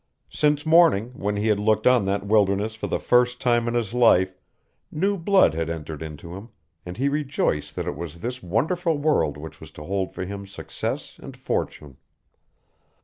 Since 0.31 0.65
morning, 0.65 1.09
when 1.13 1.35
he 1.35 1.49
had 1.49 1.59
looked 1.59 1.85
on 1.85 2.05
that 2.05 2.25
wilderness 2.25 2.73
for 2.73 2.87
the 2.87 2.97
first 2.97 3.39
time 3.39 3.67
in 3.67 3.75
his 3.75 3.93
life, 3.93 4.35
new 4.91 5.15
blood 5.15 5.53
had 5.53 5.69
entered 5.69 6.01
into 6.01 6.33
him, 6.35 6.49
and 6.87 6.97
he 6.97 7.07
rejoiced 7.07 7.75
that 7.75 7.85
it 7.85 7.95
was 7.95 8.17
this 8.21 8.41
wonderful 8.41 8.97
world 8.97 9.37
which 9.37 9.61
was 9.61 9.69
to 9.73 9.83
hold 9.83 10.11
for 10.11 10.25
him 10.25 10.47
success 10.47 11.19
and 11.21 11.37
fortune. 11.37 11.97